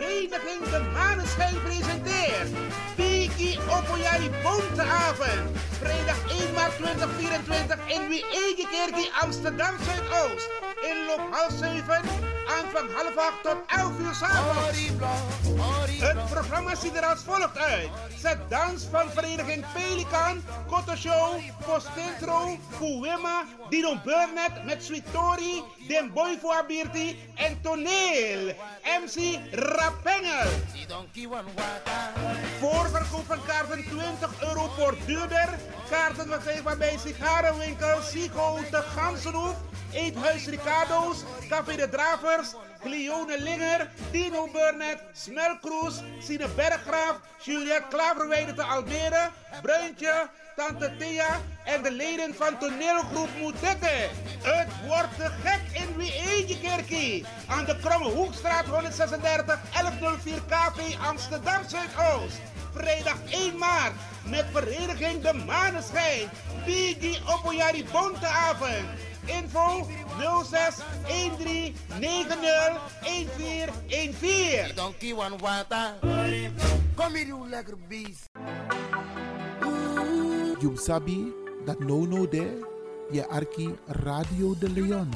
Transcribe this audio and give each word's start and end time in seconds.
Vereniging 0.00 0.70
De 0.70 0.80
Maneschijn 0.92 1.62
presenteert 1.62 2.48
Piki 2.96 3.58
Opoyari 3.68 4.30
Bonteavond. 4.42 5.58
Vrijdag 5.78 6.16
1 6.40 6.54
maart 6.54 6.76
2024 6.76 7.78
in 7.88 8.08
Wiegekerkie 8.08 9.10
Amsterdam 9.20 9.74
Zuidoost. 9.84 10.69
Inloop 10.90 11.22
half 11.30 11.52
7, 11.58 12.02
aanvang 12.56 12.88
half 12.94 13.16
8 13.16 13.42
tot 13.42 13.56
11 13.66 13.98
uur 13.98 14.14
s'avonds. 14.14 14.78
Het 16.00 16.30
programma 16.30 16.74
ziet 16.74 16.96
er 16.96 17.04
als 17.06 17.22
volgt 17.22 17.58
uit. 17.58 17.88
Zet 18.18 18.38
dans 18.48 18.86
van 18.90 19.10
vereniging 19.10 19.64
Pelikan, 19.72 20.42
Koto 20.66 20.94
Show, 20.96 21.38
Postintro, 21.66 22.58
Kuwema, 22.78 23.44
Dino 23.68 24.00
Burnett 24.04 24.64
met 24.64 24.84
Sweet 24.84 25.12
Tori, 25.12 25.62
Den 25.88 26.12
Boy 26.12 26.38
voor 26.40 26.64
en 27.34 27.60
Toneel. 27.62 28.54
MC 29.02 29.38
Rapengel. 29.50 30.50
Voorverkoop 32.58 33.26
van 33.26 33.44
kaarten 33.46 33.84
20 33.84 34.42
euro 34.42 34.70
voor 34.76 34.94
duurder. 35.06 35.48
Kaarten 35.90 36.28
verkrijgbaar 36.28 36.76
bij 36.76 36.98
sigarenwinkel 36.98 38.02
Sigo 38.02 38.58
de 38.70 38.82
Gansenhoef. 38.96 39.54
Eethuis 39.92 40.46
Ricardo's, 40.46 41.24
Café 41.48 41.76
de 41.76 41.88
Dravers, 41.88 42.54
Cleone 42.82 43.38
Linger, 43.38 43.90
Dino 44.10 44.46
Burnett, 44.52 44.98
Smelkroes, 45.12 46.02
Sine 46.20 46.48
Berggraaf, 46.48 47.20
Juliette 47.44 47.88
Klaverweide 47.88 48.54
te 48.54 48.62
Almere, 48.62 49.30
Bruintje, 49.62 50.28
Tante 50.56 50.96
Thea 50.98 51.40
en 51.64 51.82
de 51.82 51.90
leden 51.90 52.34
van 52.34 52.58
toneelgroep 52.58 53.28
Moetette. 53.38 54.08
Het 54.42 54.68
wordt 54.86 55.16
te 55.16 55.30
gek 55.44 55.82
in 55.82 55.96
Wiegekerkie. 55.96 57.24
Aan 57.48 57.64
de 57.64 57.76
Kromme 57.76 58.08
Hoekstraat 58.08 58.64
136 58.64 59.58
1104 59.72 60.42
KV 60.48 60.96
Amsterdam 61.06 61.62
Zuidoost. 61.68 62.40
Vrijdag 62.72 63.18
1 63.30 63.58
maart 63.58 63.92
met 64.24 64.44
vereniging 64.52 65.22
De 65.22 65.32
Maneschijn. 65.46 66.28
Bigi 66.64 67.18
Opoyari 67.26 67.84
Bonteavond. 67.92 68.86
Info 69.24 69.86
06 70.44 70.76
13 71.06 71.74
90 71.98 72.36
1414. 73.02 74.74
Donkey 74.74 75.12
one 75.12 75.36
water. 75.38 75.94
Kom 76.94 77.14
hier, 77.14 77.26
you 77.26 77.48
lekker 77.48 77.76
beest. 77.88 78.28
You 80.60 80.76
sabi 80.76 81.32
that 81.64 81.80
no 81.80 82.04
no 82.04 82.28
there, 82.28 82.60
je 83.10 83.28
arki 83.28 83.74
Radio 83.86 84.54
de 84.58 84.68
Leon. 84.70 85.08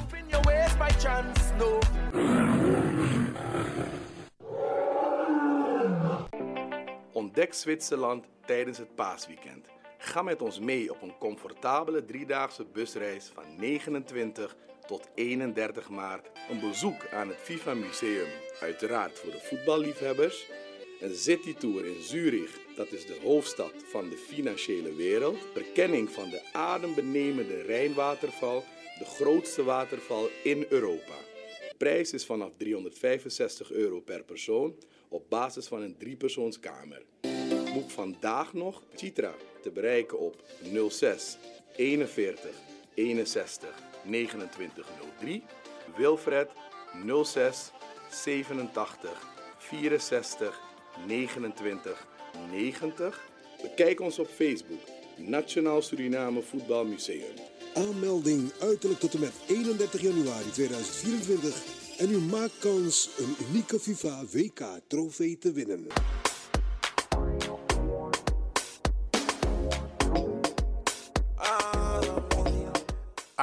Ontdek 7.35 7.53
Zwitserland 7.53 8.25
tijdens 8.45 8.77
het 8.77 8.95
paasweekend. 8.95 9.65
Ga 9.97 10.21
met 10.21 10.41
ons 10.41 10.59
mee 10.59 10.91
op 10.91 11.01
een 11.01 11.17
comfortabele 11.17 12.05
driedaagse 12.05 12.65
busreis 12.65 13.31
van 13.33 13.43
29 13.57 14.55
tot 14.87 15.09
31 15.15 15.89
maart. 15.89 16.29
Een 16.49 16.59
bezoek 16.59 17.07
aan 17.13 17.27
het 17.27 17.37
FIFA 17.37 17.73
Museum, 17.73 18.27
uiteraard 18.59 19.19
voor 19.19 19.31
de 19.31 19.39
voetballiefhebbers. 19.39 20.45
Een 20.99 21.15
citytour 21.15 21.85
in 21.85 22.01
Zurich, 22.01 22.59
dat 22.75 22.91
is 22.91 23.05
de 23.05 23.19
hoofdstad 23.23 23.73
van 23.85 24.09
de 24.09 24.17
financiële 24.17 24.95
wereld. 24.95 25.37
Verkenning 25.53 26.09
van 26.09 26.29
de 26.29 26.41
adembenemende 26.53 27.61
Rijnwaterval, 27.61 28.63
de 28.99 29.05
grootste 29.05 29.63
waterval 29.63 30.29
in 30.43 30.65
Europa. 30.69 31.17
De 31.69 31.75
prijs 31.77 32.13
is 32.13 32.25
vanaf 32.25 32.51
365 32.57 33.71
euro 33.71 33.99
per 33.99 34.23
persoon 34.23 34.75
op 35.09 35.29
basis 35.29 35.67
van 35.67 35.81
een 35.81 35.97
driepersoonskamer. 35.97 37.03
Boek 37.75 37.89
vandaag 37.89 38.53
nog 38.53 38.81
Citra 38.95 39.33
te 39.61 39.69
bereiken 39.69 40.19
op 40.19 40.43
06 40.89 41.37
41 41.75 42.49
61 42.93 43.69
29 44.03 44.87
03. 45.19 45.43
Wilfred 45.97 46.49
06 47.23 47.71
87 48.09 49.33
64 49.57 50.61
29 51.07 52.07
90. 52.51 53.29
Bekijk 53.61 53.99
ons 53.99 54.19
op 54.19 54.27
Facebook 54.27 54.81
Nationaal 55.17 55.81
Suriname 55.81 56.41
Voetbal 56.41 56.85
Museum. 56.85 57.33
Aanmelding 57.73 58.51
uiterlijk 58.59 58.99
tot 58.99 59.13
en 59.13 59.19
met 59.19 59.33
31 59.47 60.01
januari 60.01 60.51
2024 60.51 61.63
en 61.97 62.11
u 62.11 62.17
maakt 62.17 62.59
kans 62.59 63.09
een 63.17 63.35
unieke 63.49 63.79
FIFA 63.79 64.23
WK 64.31 64.79
trofee 64.87 65.37
te 65.37 65.51
winnen. 65.51 65.87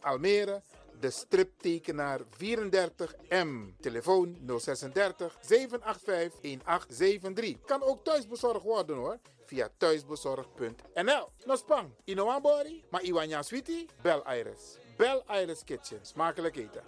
Almere, 0.00 0.62
de 1.00 1.10
striptekenaar 1.10 2.20
34M. 2.20 3.80
Telefoon 3.80 4.38
036 4.46 5.38
785 5.40 6.40
1873. 6.40 7.64
Kan 7.64 7.82
ook 7.82 8.04
thuisbezorgd 8.04 8.62
worden 8.62 8.96
hoor. 8.96 9.18
Via 9.46 9.68
thuisbezorgd.nl. 9.76 11.28
Nospang, 11.44 11.90
Inoambori, 12.04 12.84
maar 12.90 13.02
Iwanya 13.02 13.42
Sweetie, 13.42 13.86
Bel 14.02 14.22
Iris. 14.34 14.78
Bel 14.96 15.24
Iris 15.30 15.64
Kitchen. 15.64 15.98
Smakelijk 16.02 16.56
eten. 16.56 16.82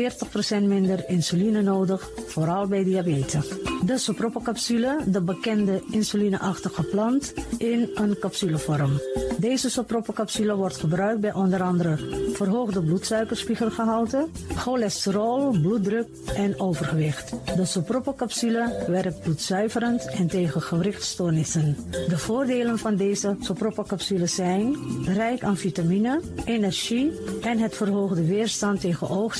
40% 0.62 0.62
minder 0.62 1.05
insuline 1.08 1.62
nodig, 1.62 2.11
vooral 2.26 2.67
bij 2.67 2.85
diabetes. 2.85 3.49
De 3.85 3.99
sopropocapsule, 3.99 4.99
de 5.06 5.20
bekende 5.20 5.82
insulineachtige 5.91 6.82
plant, 6.82 7.32
in 7.58 7.91
een 7.94 8.19
capsulevorm. 8.19 9.00
Deze 9.38 9.70
sopropocapsule 9.70 10.56
wordt 10.56 10.76
gebruikt 10.76 11.20
bij 11.20 11.32
onder 11.32 11.62
andere 11.62 11.99
verhoogde 12.32 12.82
bloedsuikerspiegelgehalte, 12.82 14.29
cholesterol, 14.56 15.50
bloeddruk 15.50 16.08
en 16.35 16.61
overgewicht. 16.61 17.32
De 17.56 17.64
sopropocapsule 17.64 18.85
werkt 18.87 19.20
bloedzuiverend 19.20 20.06
en 20.06 20.26
tegen 20.26 20.62
gewrichtstoornissen. 20.62 21.76
De 22.08 22.19
voordelen 22.19 22.79
van 22.79 22.97
deze 22.97 23.37
sopropocapsule 23.41 24.26
zijn 24.26 24.76
rijk 25.05 25.43
aan 25.43 25.56
vitamine, 25.56 26.20
energie 26.44 27.12
en 27.43 27.58
het 27.58 27.76
verhoogde 27.76 28.25
weerstand 28.25 28.81
tegen 28.81 29.08
oogst 29.08 29.39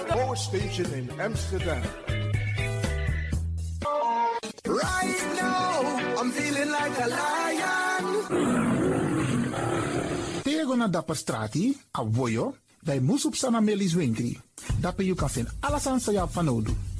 power 0.31 0.39
station 0.39 0.87
in 0.95 1.11
Amsterdam. 1.19 1.83
Right 4.63 5.23
now, 5.35 5.83
I'm 6.19 6.31
feeling 6.31 6.71
like 6.71 6.95
a 7.03 7.07
lion. 7.11 8.03
Tego 10.43 10.75
na 10.75 10.87
dapper 10.87 11.15
strati, 11.15 11.75
a 11.91 12.03
voyo, 12.03 12.55
dai 12.79 12.99
musup 12.99 13.35
sana 13.35 13.59
melis 13.59 13.93
winkri. 13.93 14.39
Dapper 14.79 15.03
you 15.03 15.15
kan 15.15 15.27
vinden 15.27 15.51
alles 15.59 15.87
aan 15.87 15.99
sa 15.99 16.27
van 16.27 16.45
nodu. 16.45 16.90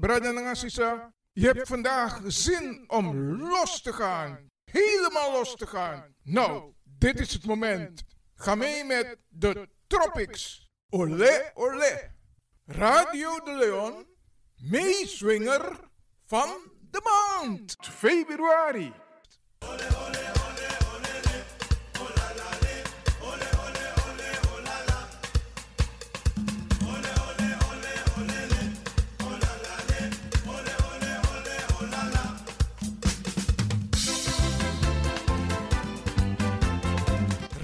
brada 0.00 0.28
en 0.28 0.46
Assisa, 0.46 1.12
je 1.32 1.46
hebt 1.46 1.68
vandaag 1.68 2.20
zin 2.26 2.84
om 2.86 3.16
los 3.40 3.82
te 3.82 3.92
gaan. 3.92 4.50
Helemaal 4.64 5.32
los 5.32 5.54
te 5.54 5.66
gaan. 5.66 6.14
Nou, 6.22 6.72
dit 6.84 7.20
is 7.20 7.32
het 7.32 7.44
moment. 7.44 8.02
Ga 8.34 8.54
mee 8.54 8.84
met 8.84 9.16
de 9.28 9.68
Tropics. 9.86 10.68
Olé, 10.88 11.50
olé. 11.54 12.14
Radio 12.64 13.40
de 13.44 13.56
Leon, 13.56 14.06
meeswinger 14.56 15.78
van 16.26 16.48
de 16.90 17.00
maand. 17.02 17.76
Februari. 17.80 18.92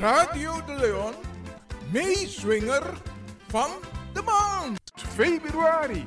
Radio 0.02 0.64
de 0.66 0.75
Leon, 0.75 1.14
meeswinger 1.93 2.82
van 3.49 3.70
de 4.12 4.22
maand. 4.22 4.81
Februari. 4.94 6.04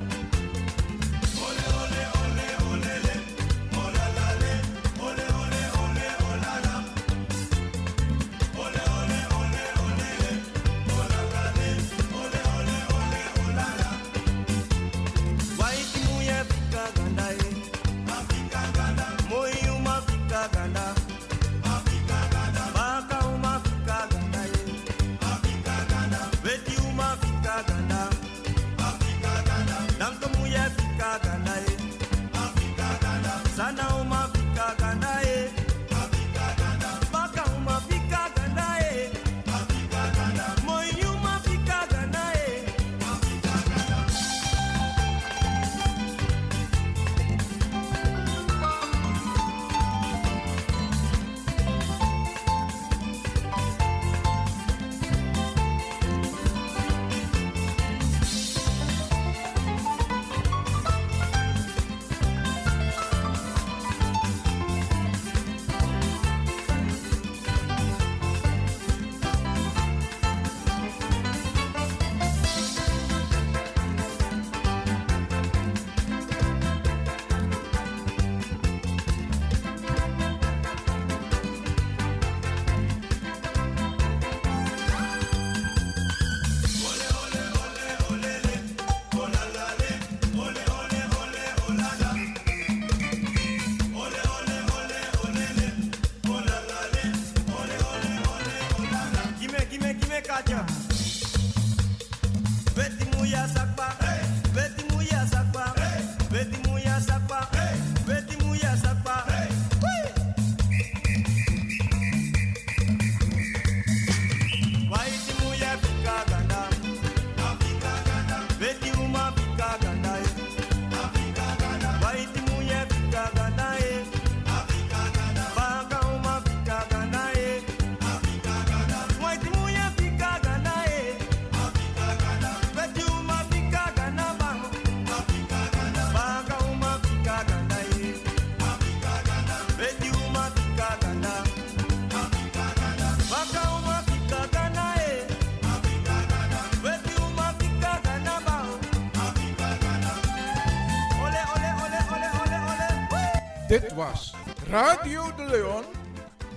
Leon, 155.46 155.84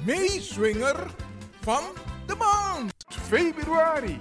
meeswinger 0.06 0.96
van 1.62 1.84
de 2.26 2.36
maand. 2.36 2.94
Februari. 3.08 4.18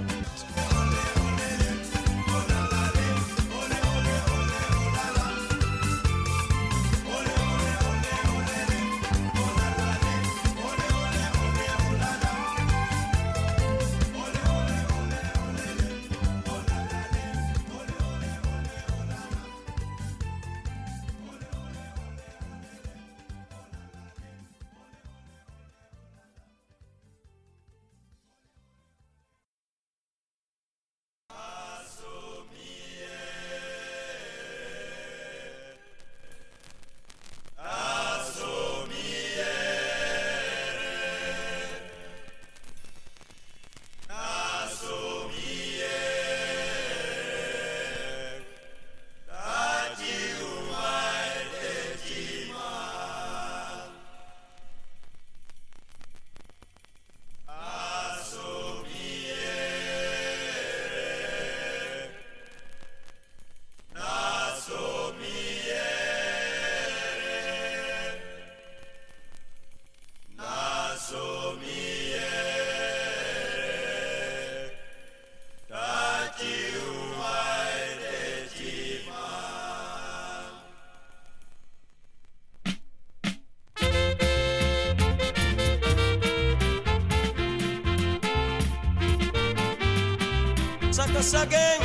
this 91.30 91.42
again. 91.42 91.80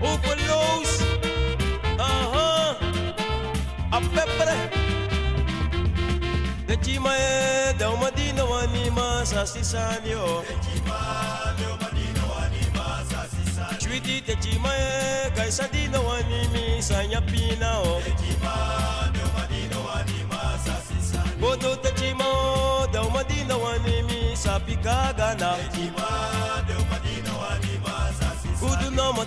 Overloads, 0.00 1.02
uh 1.98 2.24
huh. 2.34 2.74
A 3.92 4.00
pepper. 4.14 4.54
The 6.66 6.76
Chima, 6.76 7.14
the 7.78 7.86
Madina, 8.02 8.48
one, 8.48 8.68
Sasisani. 9.24 10.07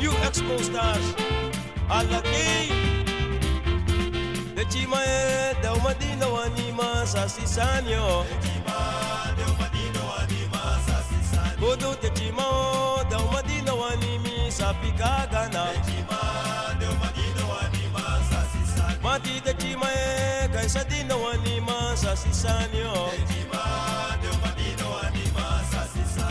You 0.00 0.10
expo 0.26 0.58
stars, 0.62 1.06
alla 1.88 2.20
gay. 2.22 2.68
De 4.54 4.64
chima 4.64 4.98
e 5.04 5.54
de 5.62 5.68
umadina 5.68 6.26
wani 6.32 6.72
masa 6.72 7.28
sisanyo. 7.28 8.24
De 8.24 8.28
chima 8.28 8.37
de 8.37 8.37
Africa, 14.88 15.28
Ghana. 15.30 15.64
Mati 19.02 19.40
de 19.40 19.54
Chima, 19.54 19.86
Kaisa 20.52 20.84
Dino 20.84 21.28
Anima, 21.28 21.94
Sasisanio. 21.96 23.10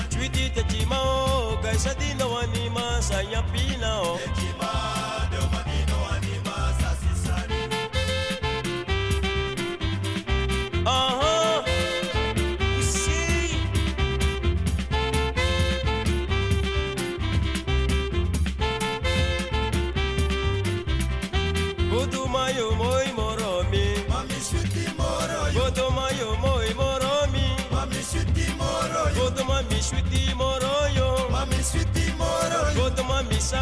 Tweety 0.09 0.49
de 0.49 0.63
Chima, 0.63 1.61
Kaisa 1.61 1.93
Dino 1.95 2.37
Anima, 2.37 2.99
Sayapina. 3.01 4.56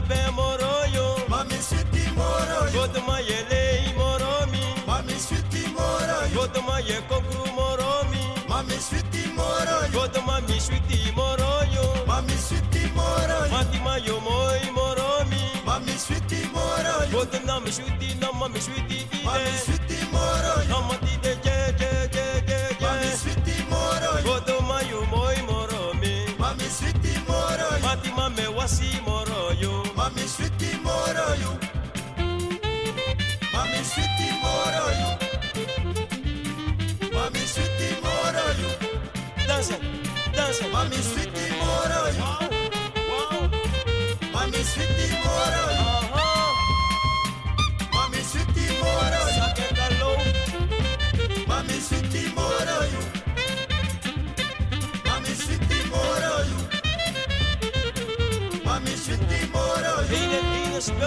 be 0.08 0.20
moroyo. 0.38 1.28
Mami 1.30 1.58
switi 1.62 2.04
moroyo. 2.18 2.72
Godma 2.74 3.20
yelei 3.20 3.94
moromi 3.98 4.64
mami 4.88 5.14
switi 5.20 5.68
moroyo. 5.76 6.34
Godma 6.36 6.80
ye 6.80 7.02
kokru 7.10 7.46
moromi. 7.58 8.22
Mami 8.50 8.78
switi 8.88 9.24
moroyo. 9.38 9.92
Godma 9.92 10.42
mami 10.42 10.60
switi 10.60 11.12
moroyo. 11.16 11.86
Mami 12.08 12.38
switi 12.38 12.84
moroyo. 12.96 13.52
Mati 13.52 13.80
mayo 13.80 14.20
moi 14.22 14.66
moromi. 14.78 15.42
Mami 15.66 15.92
switi 15.98 16.40
moroyo. 16.54 17.12
Godna 17.12 17.60
mi 17.60 17.72
switi 17.72 18.16
na 18.22 18.32
mami 18.32 18.60
switi 18.62 18.96
ide. 18.96 19.26
Mami 19.26 19.54
switi 19.66 19.98
moroyo. 20.14 20.70
Na 20.70 20.82
mati 20.88 21.18
de 21.24 21.34
je 21.44 21.58
je 21.80 21.92
je 22.48 22.60
mami 22.82 23.12
switi 23.22 23.56
moroyo. 23.70 24.24
Godma 24.24 24.82
yo 24.92 25.06
moi 25.12 25.40
moromi. 25.50 26.14
Mami 26.40 26.68
switi 26.70 27.14
moroyo. 27.28 27.82
Mati 27.84 28.12
mame 28.12 28.48
wasi 28.58 29.02
moro. 29.06 29.45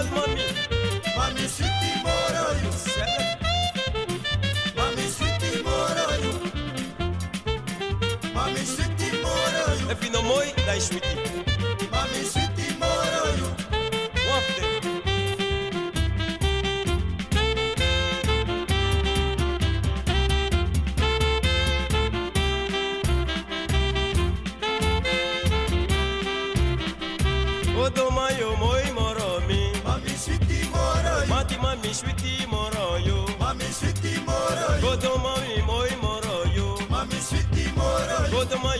Jungle 0.01 0.15
Money. 0.15 0.58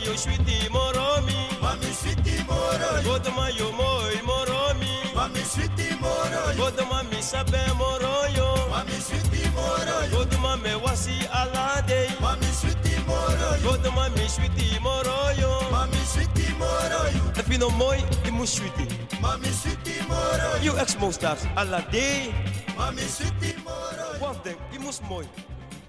yo 0.04 0.16
suis 0.16 0.68
moromi 0.70 1.36
mami 1.62 1.90
suis 1.92 2.16
moromi 2.48 3.04
god 3.04 3.26
mayo 3.36 3.72
moi 3.72 4.16
moromi 4.24 4.92
mami 5.14 5.42
suis 5.44 5.68
Godo 6.00 6.56
god 6.56 6.78
mami 6.90 7.22
sabe 7.22 7.60
moroyo 7.78 8.48
mami 8.70 8.98
suis 9.00 9.50
moromi 9.54 10.36
ma 10.42 10.56
me 10.56 10.74
wasi 10.84 11.16
alade 11.32 12.08
mami 12.20 12.50
suis 12.60 12.74
moroyo 13.06 13.78
ma 13.94 14.08
mami 14.08 14.28
suis 14.28 14.78
moroyo 14.80 15.50
mami 15.70 16.00
suis 16.12 16.28
moroi 16.58 17.12
tapino 17.34 17.70
moi 17.70 17.98
e 18.24 18.30
mushuti 18.30 18.86
mami 19.20 19.50
suis 19.52 19.76
moroi 20.08 20.64
you 20.64 20.76
ex 20.78 20.96
mostars 20.96 21.46
alade 21.56 22.32
mami 22.78 23.02
suis 23.02 23.54
moroi 23.64 24.20
one 24.20 24.56
e 24.74 24.78
mus 24.78 25.00
moy 25.08 25.26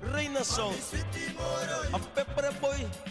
Reina 0.02 0.44
Sol, 0.44 0.74
a 1.94 2.00
Pepper 2.00 2.52
Boy. 2.60 3.11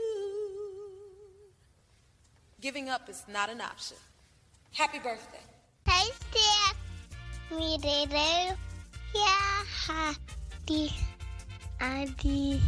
Giving 2.61 2.89
up 2.89 3.09
is 3.09 3.23
not 3.27 3.49
an 3.49 3.59
option. 3.59 3.97
Happy 4.71 4.99
birthday. 4.99 5.41
Hey, 5.89 6.11
Steph. 6.13 6.77
Me, 7.49 7.79
Rere. 7.83 8.55
Yeah, 9.15 9.63
happy. 9.87 10.93
Adi. 11.81 12.61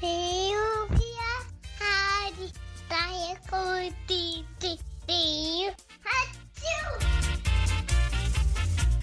Reo, 0.00 0.86
yeah, 0.94 1.42
Adi. 1.82 2.52
Tayo 2.88 3.34
ko, 3.50 3.90
titi. 4.06 4.78
Reo. 5.08 5.74
Achoo! 6.06 7.02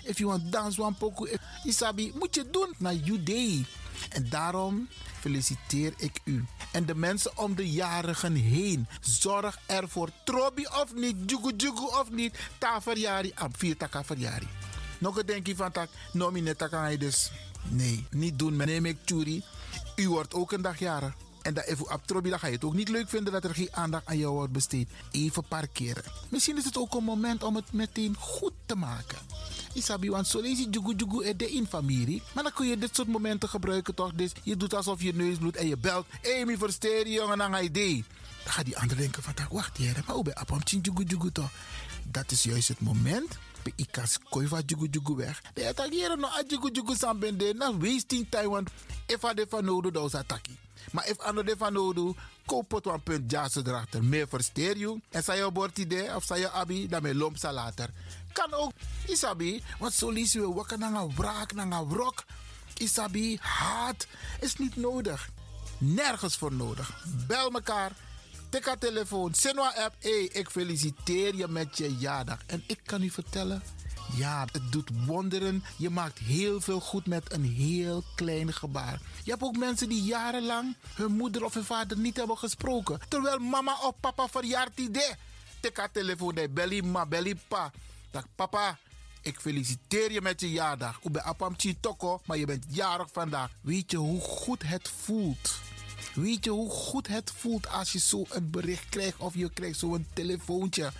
If 0.07 0.17
je 0.17 0.25
want 0.25 0.49
dans 0.49 0.79
one 0.79 0.95
pokoe, 0.95 1.37
Isabi, 1.65 2.13
moet 2.15 2.35
je 2.35 2.49
doen 2.49 2.73
naar 2.77 2.93
you 2.93 3.23
day. 3.23 3.65
En 4.09 4.29
daarom 4.29 4.87
feliciteer 5.19 5.93
ik 5.97 6.19
u. 6.23 6.45
En 6.71 6.85
de 6.85 6.95
mensen 6.95 7.37
om 7.37 7.55
de 7.55 7.69
jarigen 7.69 8.35
heen. 8.35 8.87
Zorg 9.01 9.59
ervoor. 9.65 10.09
Trobi 10.23 10.65
of 10.65 10.93
niet, 10.95 11.15
jugu 11.25 11.53
jugu 11.57 11.85
of 11.85 12.11
niet. 12.11 12.39
Ta 12.57 12.81
verjari, 12.81 13.31
am 13.35 13.51
vier 13.57 13.77
taka 13.77 14.03
verjari. 14.03 14.47
Nog 14.97 15.17
een 15.17 15.25
denkje 15.25 15.55
van 15.55 15.71
tak, 15.71 15.89
nomine 16.13 16.55
taka 16.55 16.95
dus. 16.95 17.31
Nee, 17.69 18.05
niet 18.11 18.39
doen. 18.39 18.55
Neem 18.55 18.85
ik 18.85 18.97
churi. 19.05 19.43
U 19.95 20.09
wordt 20.09 20.33
ook 20.33 20.51
een 20.51 20.61
dag 20.61 20.79
jarig. 20.79 21.13
En 21.41 21.53
dat 21.53 21.65
even 21.65 21.93
op 21.93 22.01
Trobi, 22.05 22.29
dan 22.29 22.39
ga 22.39 22.47
je 22.47 22.53
het 22.53 22.63
ook 22.63 22.73
niet 22.73 22.89
leuk 22.89 23.09
vinden 23.09 23.33
dat 23.33 23.43
er 23.43 23.55
geen 23.55 23.69
aandacht 23.71 24.05
aan 24.05 24.17
jou 24.17 24.33
wordt 24.33 24.51
besteed. 24.51 24.89
Even 25.11 25.43
parkeren. 25.47 26.03
Misschien 26.29 26.57
is 26.57 26.65
het 26.65 26.77
ook 26.77 26.93
een 26.93 27.03
moment 27.03 27.43
om 27.43 27.55
het 27.55 27.73
meteen 27.73 28.15
goed 28.15 28.53
te 28.65 28.75
maken. 28.75 29.17
Isabi, 29.73 30.09
want 30.09 30.27
zo 30.27 30.43
je 30.43 30.69
jugu 30.69 30.93
jugu 30.95 31.23
er 31.23 31.37
de 31.37 31.51
in 31.51 31.67
familie. 31.67 32.21
Maar 32.33 32.43
dan 32.43 32.53
kun 32.53 32.67
je 32.67 32.77
dit 32.77 32.95
soort 32.95 33.07
momenten 33.07 33.49
gebruiken 33.49 33.95
toch? 33.95 34.13
Dus 34.13 34.31
je 34.43 34.57
doet 34.57 34.73
alsof 34.73 35.01
je 35.01 35.13
neus 35.13 35.37
bloedt 35.37 35.57
en 35.57 35.67
je 35.67 35.77
belt. 35.77 36.05
Mi 36.45 36.57
versteer 36.57 37.07
je 37.07 37.13
jongen 37.13 37.41
aan 37.41 37.63
idee. 37.63 38.03
Dan 38.43 38.53
gaat 38.53 38.65
die 38.65 38.77
ander 38.77 38.97
denken 38.97 39.23
van, 39.23 39.33
wacht 39.49 39.77
hier, 39.77 40.03
maar 40.05 40.15
hoe 40.15 40.23
ben 40.23 40.33
je 40.63 40.79
jugu 40.81 41.03
jugu 41.03 41.31
toch? 41.31 41.51
Dat 42.03 42.31
is 42.31 42.43
juist 42.43 42.67
het 42.67 42.79
moment. 42.79 43.37
Ik 43.75 43.87
kan 43.91 44.05
koiva 44.29 44.59
jugu 44.65 44.87
jugu 44.91 45.15
weg. 45.15 45.41
De 45.53 45.67
attackeren 45.67 46.19
no 46.19 46.27
a 46.27 46.43
jugu 46.47 46.71
jugu 46.71 46.95
sambende. 46.95 47.53
Na 47.53 47.77
wasting 47.77 48.27
time, 48.29 48.49
want 48.49 48.69
if 49.05 49.23
I 49.23 49.33
defa 49.33 49.61
nodo, 49.61 49.91
dan 49.91 50.05
is 50.05 50.15
attackie. 50.15 50.57
Maar 50.91 51.07
if 51.07 51.19
ano 51.19 51.43
defa 51.43 51.69
nodo, 51.69 52.15
koop 52.45 52.71
het 52.71 52.85
een 52.85 53.03
punt 53.03 53.31
jassen 53.31 53.67
erachter. 53.67 54.03
Meer 54.03 54.27
versteer 54.27 54.77
je. 54.77 54.99
En 55.09 55.23
zij 55.23 55.37
je 55.37 55.51
bord 55.51 55.77
idee 55.77 56.15
of 56.15 56.23
zij 56.23 56.39
je 56.39 56.51
abi, 56.51 56.87
dan 56.87 57.01
me 57.01 57.15
lomp 57.15 57.37
later. 57.41 57.89
Kan 58.33 58.53
ook, 58.53 58.71
isabi, 59.07 59.63
want 59.79 59.93
zo 59.93 60.09
lees 60.09 60.31
je 60.31 60.53
wakker 60.53 60.77
naar 60.77 60.93
een 60.93 61.15
wraak, 61.15 61.53
naar 61.53 61.71
een 61.71 61.89
wrok. 61.89 62.23
Isabi, 62.77 63.37
haat 63.41 64.07
is 64.39 64.55
niet 64.55 64.75
nodig. 64.75 65.29
Nergens 65.77 66.37
voor 66.37 66.53
nodig. 66.53 67.03
Bel 67.27 67.49
mekaar. 67.49 67.91
Tik 68.49 68.65
haar 68.65 68.77
telefoon. 68.77 69.33
Sinwa 69.33 69.73
app. 69.75 69.95
Hey, 69.99 70.29
ik 70.31 70.49
feliciteer 70.49 71.35
je 71.35 71.47
met 71.47 71.77
je 71.77 71.95
jaardag. 71.97 72.39
En 72.45 72.63
ik 72.67 72.79
kan 72.85 73.01
u 73.01 73.09
vertellen. 73.09 73.61
Ja, 74.15 74.47
het 74.51 74.71
doet 74.71 74.89
wonderen. 75.05 75.63
Je 75.77 75.89
maakt 75.89 76.19
heel 76.19 76.61
veel 76.61 76.79
goed 76.79 77.05
met 77.07 77.33
een 77.33 77.43
heel 77.43 78.03
klein 78.15 78.53
gebaar. 78.53 78.99
Je 79.23 79.31
hebt 79.31 79.43
ook 79.43 79.57
mensen 79.57 79.89
die 79.89 80.03
jarenlang 80.03 80.75
hun 80.93 81.11
moeder 81.11 81.43
of 81.43 81.53
hun 81.53 81.63
vader 81.63 81.97
niet 81.97 82.17
hebben 82.17 82.37
gesproken. 82.37 82.99
Terwijl 83.07 83.39
mama 83.39 83.77
of 83.83 83.93
papa 83.99 84.27
verjaart 84.27 84.79
idee. 84.79 85.15
Tik 85.59 85.77
haar 85.77 85.91
telefoon. 85.91 86.35
Hey, 86.35 86.49
belly 86.49 86.81
ma, 86.81 87.05
belly 87.05 87.35
pa. 87.47 87.71
Dag 88.11 88.25
papa. 88.35 88.77
Ik 89.21 89.39
feliciteer 89.39 90.11
je 90.11 90.21
met 90.21 90.41
je 90.41 90.51
jaardag. 90.51 90.99
Ik 91.01 91.11
ben 91.11 91.23
Apam 91.23 91.55
Toko, 91.79 92.21
maar 92.25 92.37
je 92.37 92.45
bent 92.45 92.65
jarig 92.69 93.07
vandaag. 93.11 93.51
Weet 93.61 93.91
je 93.91 93.97
hoe 93.97 94.21
goed 94.21 94.63
het 94.63 94.89
voelt? 95.03 95.59
Weet 96.13 96.43
je 96.43 96.49
hoe 96.49 96.69
goed 96.69 97.07
het 97.07 97.31
voelt 97.35 97.69
als 97.69 97.91
je 97.91 97.99
zo 97.99 98.25
een 98.29 98.49
bericht 98.49 98.89
krijgt 98.89 99.17
of 99.17 99.35
je 99.35 99.49
krijgt 99.53 99.79
zo'n 99.79 100.07
telefoontje? 100.13 100.91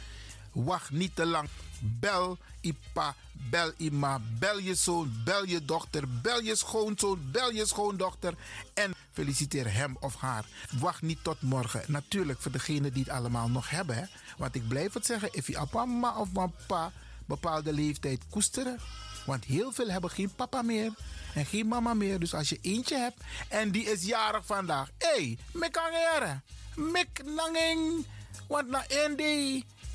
Wacht 0.52 0.91
niet 0.91 1.15
te 1.15 1.26
lang. 1.26 1.50
Bel 1.82 2.38
Ipa, 2.62 3.15
bel 3.32 3.72
Ima, 3.78 4.22
bel 4.39 4.60
je 4.60 4.76
zoon, 4.76 5.22
bel 5.26 5.46
je 5.46 5.65
dochter, 5.65 6.04
bel 6.22 6.42
je 6.42 6.56
schoonzoon, 6.56 7.32
bel 7.32 7.52
je 7.52 7.65
schoondochter 7.65 8.34
en 8.74 8.94
feliciteer 9.12 9.74
hem 9.74 9.98
of 10.00 10.15
haar. 10.15 10.46
Wacht 10.80 11.02
niet 11.02 11.24
tot 11.24 11.42
morgen. 11.42 11.84
Natuurlijk 11.88 12.42
voor 12.42 12.52
degenen 12.52 12.94
die 12.94 13.04
het 13.04 13.12
allemaal 13.12 13.50
nog 13.50 13.70
hebben. 13.70 13.96
Hè? 13.96 14.04
Want 14.38 14.56
ik 14.56 14.68
blijf 14.68 14.94
het 14.94 15.06
zeggen, 15.06 15.30
if 15.32 15.48
je 15.48 15.65
mama 15.72 16.15
of 16.15 16.32
papa 16.32 16.92
bepaalde 17.30 17.74
leeftijd 17.74 18.22
koesteren. 18.30 18.80
Want 19.26 19.46
heel 19.46 19.72
veel 19.72 19.89
hebben 19.89 20.10
geen 20.10 20.36
papa 20.36 20.62
meer 20.62 20.92
en 21.34 21.46
geen 21.46 21.68
mama 21.68 21.94
meer. 21.94 22.20
Dus 22.20 22.34
als 22.34 22.50
je 22.50 22.60
eentje 22.62 22.98
hebt 22.98 23.24
en 23.48 23.72
die 23.72 23.84
is 23.84 24.04
jarig 24.04 24.46
vandaag. 24.46 24.89
Hé, 24.98 25.08
hey, 25.08 25.38
mek 25.52 25.78
angere. 25.78 26.39
Mek 26.76 27.22
nanging. 27.26 28.06
Want 28.48 28.68
na 28.68 28.88
één 28.88 29.15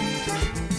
Música 0.00 0.69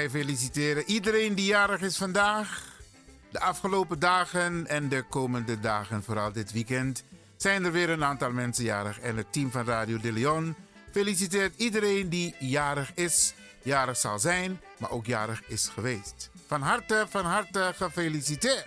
wij 0.00 0.10
feliciteren 0.10 0.84
iedereen 0.86 1.34
die 1.34 1.46
jarig 1.46 1.80
is 1.80 1.96
vandaag. 1.96 2.64
De 3.30 3.40
afgelopen 3.40 3.98
dagen 3.98 4.66
en 4.66 4.88
de 4.88 5.02
komende 5.02 5.60
dagen, 5.60 6.02
vooral 6.02 6.32
dit 6.32 6.52
weekend, 6.52 7.04
zijn 7.36 7.64
er 7.64 7.72
weer 7.72 7.90
een 7.90 8.04
aantal 8.04 8.30
mensen 8.30 8.64
jarig. 8.64 9.00
En 9.00 9.16
het 9.16 9.32
team 9.32 9.50
van 9.50 9.64
Radio 9.64 9.98
de 9.98 10.12
Leon 10.12 10.54
feliciteert 10.90 11.54
iedereen 11.56 12.08
die 12.08 12.34
jarig 12.38 12.94
is, 12.94 13.34
jarig 13.62 13.96
zal 13.96 14.18
zijn, 14.18 14.60
maar 14.78 14.90
ook 14.90 15.06
jarig 15.06 15.42
is 15.46 15.68
geweest. 15.68 16.30
Van 16.46 16.62
harte, 16.62 17.06
van 17.08 17.24
harte 17.24 17.72
gefeliciteerd. 17.76 18.66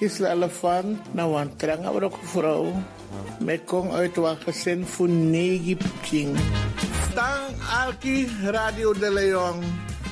Elefant, 0.00 0.98
nou 1.12 1.40
een 1.40 1.56
trange 1.56 1.90
brok 1.90 2.18
vrouw. 2.22 2.72
Met 3.38 3.64
kom 3.64 3.90
uit 3.90 4.16
wat 4.16 4.36
gezin 4.44 4.86
voor 4.86 5.08
negi 5.08 5.76
pking. 5.76 6.38
Stang 7.10 7.54
Alki 7.84 8.28
Radio 8.42 8.92
de 8.92 9.12
Leon. 9.12 9.60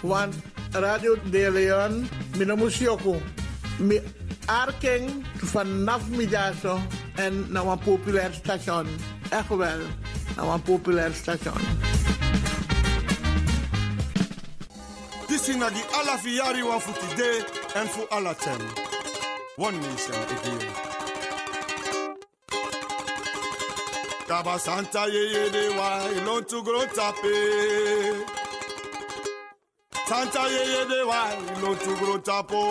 Want 0.03 0.35
Radio 0.70 1.16
de 1.31 1.51
Leon, 1.51 2.09
mina 2.37 2.55
musioko. 2.55 3.16
Mi 3.79 4.01
arking 4.46 5.24
vanaf 5.37 6.09
middago 6.09 6.79
en 7.14 7.46
nou 7.53 7.68
een 7.68 7.79
populair 7.79 8.33
station. 8.33 8.87
Echt 9.31 9.48
wel, 9.48 9.81
nou 10.37 10.53
een 10.53 10.62
populair 10.62 11.14
station. 11.14 11.61
Disi 15.27 15.57
na 15.57 15.68
di 15.68 15.83
ala 15.92 16.18
fi 16.18 16.31
yari 16.35 16.62
wan 16.62 16.81
fu 16.81 16.92
today 16.92 17.44
and 17.74 17.88
fu 17.88 18.01
ala 18.09 18.35
tem. 18.35 18.88
One 19.59 19.81
nation 19.81 20.14
again. 20.14 20.62
Kaba 24.29 24.57
Santa 24.57 25.09
ye 25.11 25.23
ye 25.33 25.51
de 25.51 25.71
wa 25.77 26.07
ilon 26.07 26.44
tu 26.44 26.62
gro 26.62 26.87
tape. 26.87 27.35
Santa 30.07 30.42
ye 30.49 30.62
ye 30.73 30.85
de 30.90 31.05
wa 31.05 31.35
ilon 31.57 31.77
tu 31.77 31.97
gro 31.97 32.18
tapo. 32.18 32.62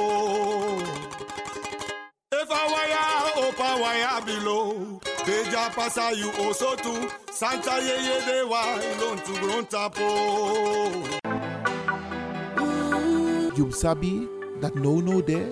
If 2.32 2.50
I 2.50 2.64
wire 2.74 3.32
opa 3.44 3.70
wire 3.82 4.22
below. 4.26 5.02
Beja 5.26 5.70
pasa 5.76 6.16
you 6.16 6.32
also 6.40 6.76
too. 6.78 7.10
Santa 7.34 7.82
ye 7.82 7.98
ye 8.08 8.18
de 8.28 8.48
wa 8.48 8.64
ilon 8.80 9.18
tu 9.26 9.34
gro 9.42 9.62
tapo. 9.64 10.08
You 13.58 13.72
sabi 13.74 14.30
that 14.62 14.76
no 14.76 15.02
no 15.02 15.20
there, 15.20 15.52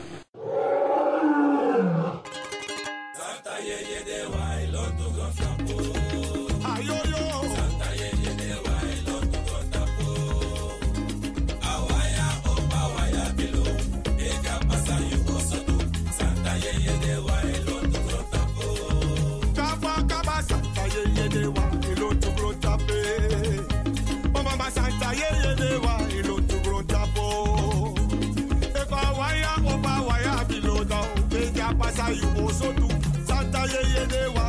yeah, 33.73 33.81
yeah, 33.87 34.05
they 34.05 34.40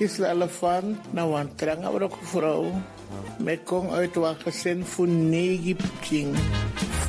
kisla 0.00 0.32
van 0.48 0.96
nou, 1.12 1.28
na 1.28 1.28
wan 1.28 1.48
trang 1.56 1.84
vrouw. 2.32 2.72
Met 3.38 3.60
kom 3.64 3.90
uit 3.90 4.14
wan 4.14 4.36
gezin 4.40 4.84
voor 4.84 5.08
negi 5.08 5.76
king. 6.00 6.36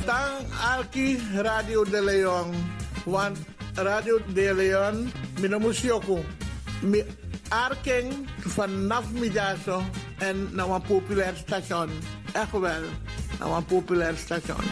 Tang 0.04 0.44
alki 0.76 1.16
Radio 1.32 1.84
de 1.84 2.02
Leon. 2.04 2.52
Want 3.04 3.38
Radio 3.74 4.20
de 4.34 4.54
Leon, 4.54 5.12
mina 5.40 5.58
musioko. 5.58 6.20
Mi 6.82 7.04
arking 7.48 8.28
vanaf 8.38 9.04
midaso 9.12 9.82
en 10.18 10.48
naar 10.52 10.68
een 10.68 10.82
populair 10.82 11.36
station. 11.36 11.88
Echt 12.32 12.52
wel, 12.52 12.84
naar 13.38 13.56
een 13.56 13.64
populair 13.64 14.16
station. 14.16 14.64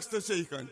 rijkste 0.00 0.32
zegen. 0.32 0.70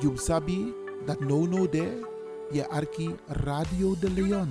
Jumsabi, 0.00 0.74
dat 1.06 1.20
no 1.20 1.46
no 1.46 1.68
there, 1.68 2.06
je 2.50 2.68
arki 2.68 3.14
Radio 3.26 3.94
de 4.00 4.10
Leon. 4.10 4.50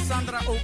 Sandra 0.00 0.40
ook. 0.46 0.62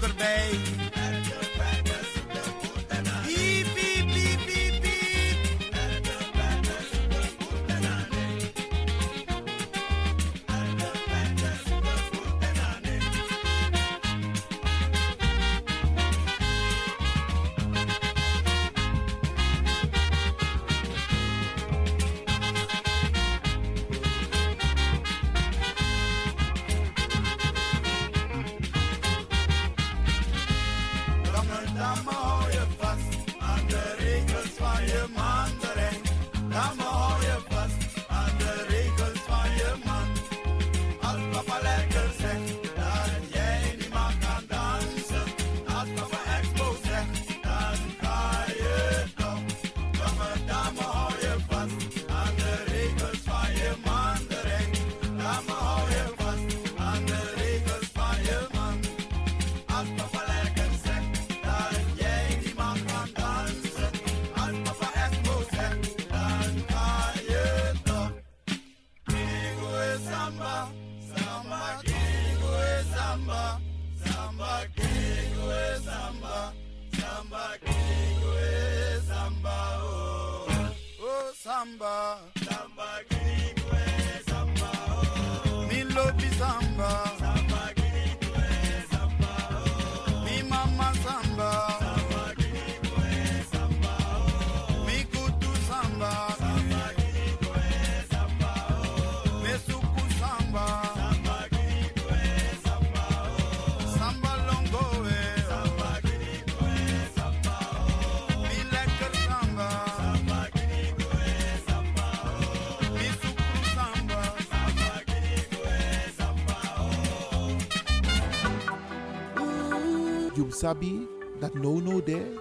Sabi 120.59 121.07
that 121.39 121.55
no-no-de, 121.55 122.35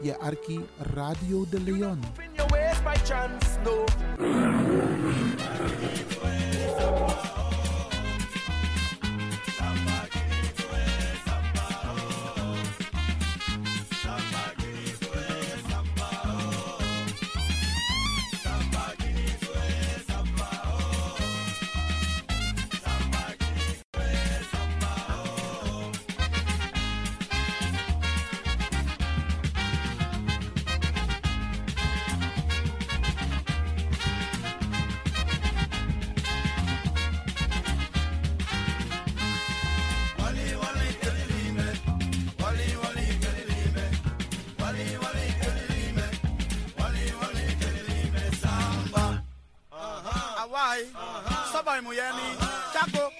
ye 0.00 0.14
arki 0.22 0.62
Radio 0.94 1.44
de 1.44 1.58
Leon. 1.58 1.98
Dubai, 50.74 50.90
Saba 51.52 51.78
Chaco. 52.72 53.13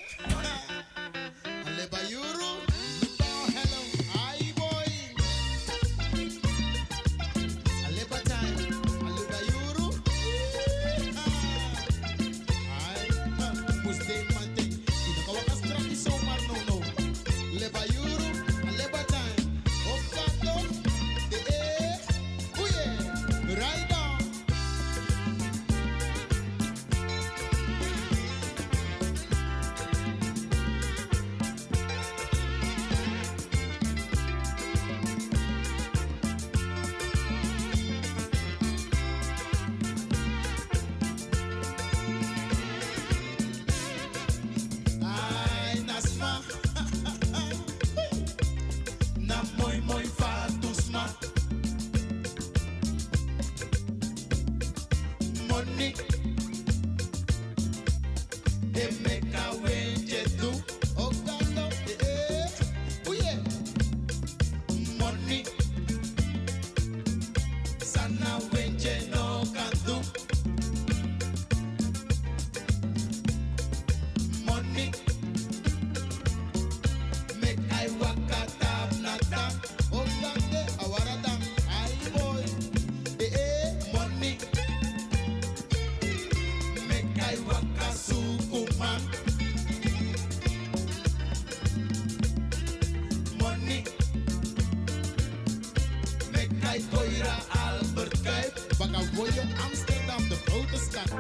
Rijs, 96.75 96.87
Boira, 96.91 97.35
Albert 97.55 98.19
Kuip. 98.23 98.55
Bagawoyo, 98.79 99.43
Amsterdam, 99.63 100.29
de 100.29 100.37
grote 100.45 100.77
stad. 100.77 101.11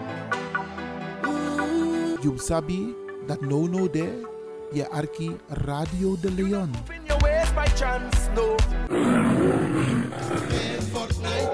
You 2.22 2.38
sabi 2.38 2.94
that 3.28 3.40
no 3.40 3.66
no 3.66 3.86
there, 3.86 4.24
je 4.72 4.84
arki 4.90 5.36
Radio 5.48 6.16
de 6.16 6.30
Leon. 6.30 6.70
Open 6.74 7.06
your 7.06 7.18
ways 7.22 7.50
by 7.54 7.66
chance, 7.76 8.28
no. 8.34 8.56
Fortnite. 10.92 11.53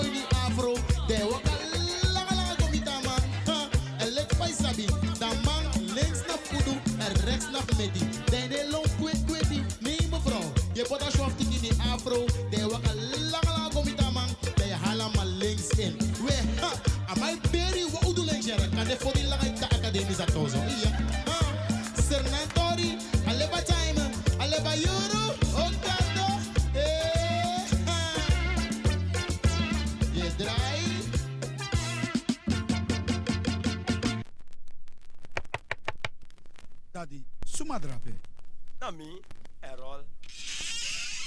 goini 0.00 0.22
afro 0.46 0.74
de 1.08 1.18
waka 1.30 1.52
langa 2.14 2.34
langa 2.38 2.54
gomita 2.60 2.94
man 3.06 3.22
ha 3.48 3.58
en 3.98 4.10
lek 4.16 4.30
pai 4.38 4.52
sabi 4.52 4.86
da 5.20 5.28
man 5.46 5.64
links 5.96 6.20
naar 6.28 6.40
kudu 6.50 6.74
en 7.04 7.12
rechts 7.24 7.46
naar 7.52 7.68
medi 7.76 8.04
Dan 8.30 8.48
de 8.48 8.68
long 8.70 8.86
kwet 9.00 9.48
neem 9.50 9.66
nee 9.80 10.08
mevrouw 10.10 10.52
je 10.72 10.86
bota 10.88 11.10
schoft 11.10 11.38
die 11.38 11.72
afro 11.92 12.24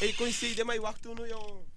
Ei, 0.04 0.12
conheci, 0.12 0.54
demais, 0.54 0.82
o 0.82 0.86
Arthur 0.86 1.16
não 1.16 1.26
ia. 1.26 1.73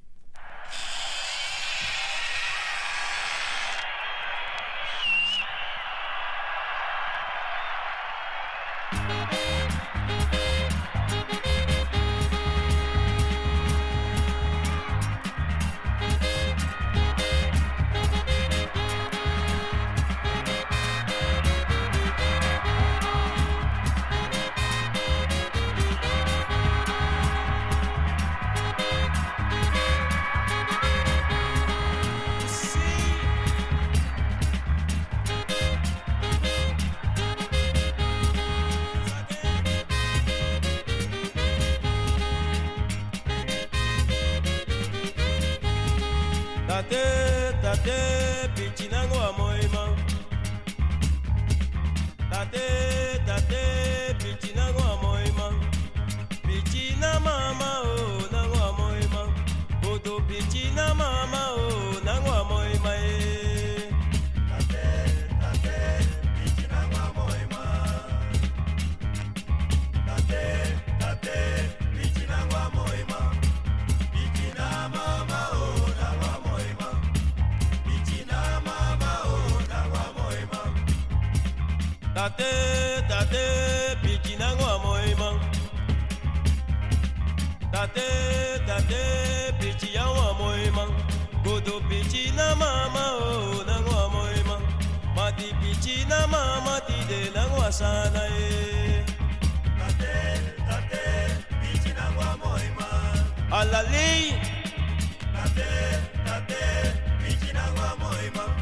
tate 82.17 82.51
tate 83.09 83.45
piki 84.03 84.35
nango 84.41 84.63
ya 84.73 84.79
moema. 84.85 85.29
Tate 87.73 88.09
tate 88.67 89.03
piki 89.61 89.89
yango 89.97 90.23
ya 90.29 90.33
moema. 90.41 90.85
Godo 91.45 91.81
piki 91.89 92.33
na 92.37 92.55
mama 92.57 93.05
o 93.21 93.65
nango 93.69 93.93
ya 94.01 94.09
moema. 94.15 94.57
Mati 95.17 95.49
piki 95.61 96.05
na 96.09 96.27
mama 96.27 96.81
tide 96.87 97.31
nango 97.35 97.63
asana 97.69 98.23
e 98.41 99.05
tate 99.79 100.15
tate 100.69 101.05
piki 101.63 101.91
nango 101.99 102.21
ya 102.29 102.37
moema. 102.43 102.87
Alali. 103.59 104.33
Tate 105.35 105.71
tate 106.27 106.63
piki 107.23 107.53
nango 107.53 107.83
ya 107.91 107.95
moema. 108.03 108.56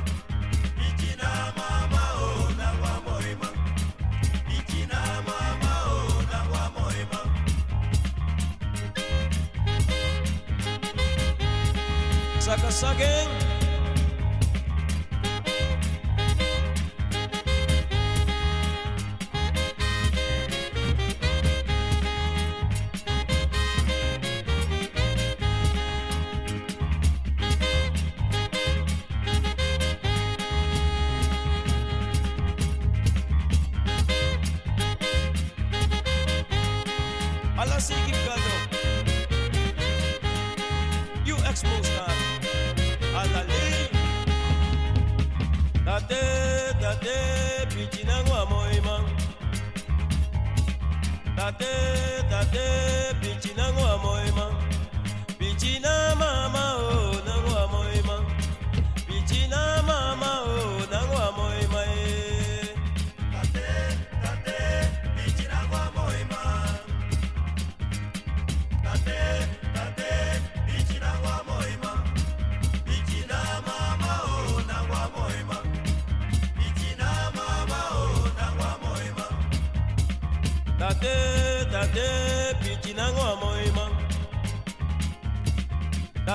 again. 12.82 13.43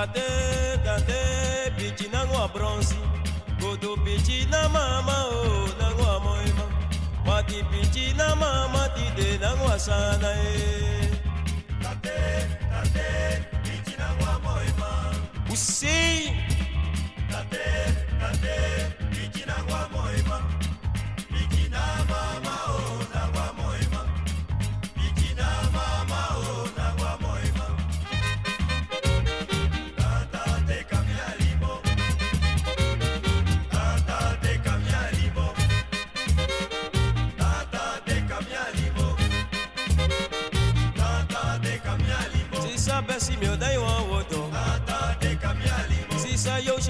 Dade, 0.00 0.80
dade, 0.82 1.72
piti 1.76 2.08
nango 2.08 2.38
a 2.42 2.48
bronze. 2.48 2.96
kodo 3.60 3.96
piti 4.02 4.46
na 4.50 4.66
mama 4.66 5.28
oh, 5.28 5.68
o 5.68 5.74
nango 5.78 6.04
a 6.08 6.18
moema. 6.24 6.64
Mati 7.26 7.62
piti 7.70 8.14
na 8.16 8.34
mama 8.34 8.88
ti 8.96 9.04
de 9.14 9.36
nango 9.36 9.68
a 9.68 9.78
sana 9.78 10.32
e. 10.40 11.10
Dade, 11.82 12.16
dade, 12.72 13.08
piti 13.62 13.94
nango 14.00 14.24
a 14.24 14.38
moema. 14.44 14.90
Usi. 15.52 16.32
Dade, 17.30 17.68
dade, 18.20 18.56
piti 19.12 19.44
nango 19.44 19.74
a 19.74 19.88
moema. 19.92 20.09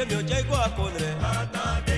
se 0.00 0.06
mi 0.06 0.14
oye 0.14 0.42
guacondre. 0.42 1.89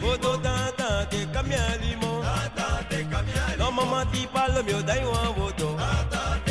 Bodo 0.00 0.36
tata 0.42 1.06
ke 1.10 1.26
kamyali 1.34 1.96
mo 2.00 2.22
Tata 2.22 2.84
te 2.90 2.98
kamyali 3.12 3.58
No 3.58 3.70
mama 3.70 4.04
ti 4.12 4.26
palo 4.32 4.62
mio 4.62 4.80
dai 4.82 5.04
wa 5.04 5.32
bodo 5.36 5.76
Tata 5.76 6.47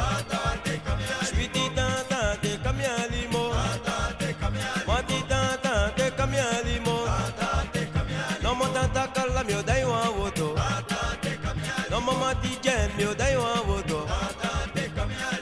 Sweetie 1.26 1.70
tata 1.76 2.38
te 2.42 2.58
kamiali 2.64 3.28
mo. 3.32 3.52
Ma 4.88 5.02
ti 5.02 5.24
tata 5.28 5.92
te 5.96 6.12
kamiali 6.18 6.80
mo. 6.86 7.06
No 8.44 8.56
mo 8.56 8.66
tata 8.74 9.08
kala 9.14 9.44
mio 9.44 9.62
dai 9.64 9.84
wan 9.86 10.14
woto. 10.18 10.56
No 11.90 12.02
mo 12.02 12.14
ma 12.14 12.34
ti 12.42 12.58
jen 12.62 12.92
mio 12.98 13.14
dai 13.14 13.36
wan 13.38 13.66
woto. 13.68 14.08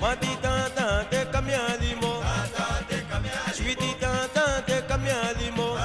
Ma 0.02 0.16
ti 0.16 0.36
tata 0.42 1.06
te 1.10 1.26
kamiali 1.32 1.96
mo. 2.02 2.22
Sweetie 3.54 3.96
tata 4.00 4.62
te 4.66 4.82
kamiali 4.88 5.52
mo. 5.56 5.78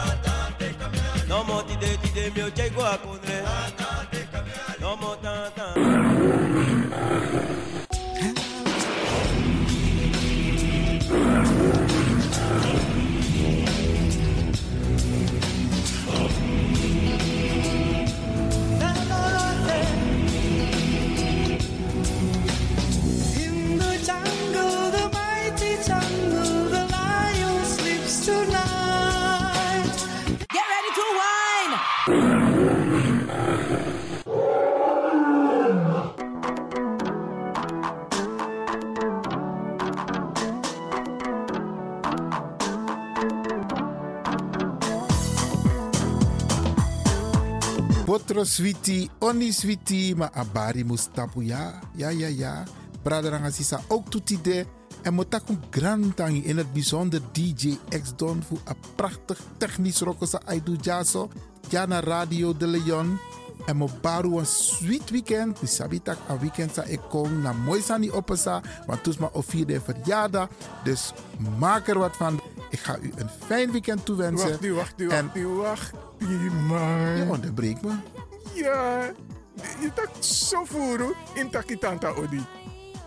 No 1.29 1.45
mo 1.45 1.63
ti 1.63 1.77
de 1.77 1.97
ti 2.03 2.11
de 2.15 2.31
mio 2.35 2.51
jai 2.51 2.71
gua 2.71 2.99
Switi, 48.45 49.09
oni 49.19 49.53
switi, 49.53 50.15
ma 50.15 50.29
abari 50.33 50.85
mustapu 50.85 51.43
ja. 51.43 51.81
Ja, 51.97 52.11
ja, 52.11 52.29
ja. 52.29 52.65
Braderanga 53.03 53.51
sisa 53.51 53.81
ook 53.89 54.11
toetide. 54.11 54.67
En 55.03 55.15
motakum 55.15 55.61
grantangi 55.71 56.45
in 56.45 56.57
het 56.57 56.73
bijzonder 56.73 57.21
DJ 57.33 57.79
X 57.89 58.13
Don 58.17 58.43
voor 58.43 58.61
een 58.65 58.77
prachtig 58.95 59.41
technisch 59.57 60.01
rokosa 60.01 60.41
aidu 60.45 60.77
jaso. 60.81 61.29
Ja 61.69 61.87
na 61.87 62.01
Radio 62.01 62.57
de 62.57 62.67
Leon. 62.67 63.19
En 63.67 63.77
mo 63.77 63.89
baru 64.01 64.39
een 64.39 64.47
sweet 64.47 65.11
weekend. 65.11 65.61
Mi 65.63 65.69
sabitak 65.69 66.19
een 66.29 66.39
weekend 66.39 66.75
sa 66.75 66.83
ik 66.83 67.01
kom 67.09 67.43
na 67.43 67.53
mooi 67.53 67.81
sani 67.81 68.11
opesa. 68.11 68.63
Want 68.87 69.03
toes 69.03 69.17
ma 69.17 69.29
of 69.33 69.47
vierde 69.47 69.81
verjaardag. 69.81 70.49
Dus 70.85 71.13
maak 71.59 71.89
er 71.89 71.99
wat 71.99 72.17
van. 72.17 72.41
Ik 72.71 72.79
ga 72.79 72.99
u 72.99 73.13
een 73.17 73.29
fijn 73.47 73.71
weekend 73.73 74.05
toewensen. 74.05 74.49
Wacht 74.49 74.61
nu, 74.61 74.73
wacht 74.73 74.97
nu, 74.97 75.09
wacht 75.09 75.35
nu, 75.35 75.47
wacht 75.47 75.93
nu, 76.19 76.51
man. 76.51 77.17
Je 77.17 77.27
onderbreekt 77.31 77.83
me. 77.83 77.93
Ja, 78.55 79.11
je 79.81 79.91
tak 79.95 80.09
zo 80.21 80.65
voeren 80.65 81.13
in 81.35 81.51
takitanta 81.51 82.09
odi. 82.09 82.45